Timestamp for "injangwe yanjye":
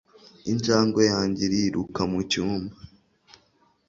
0.51-1.41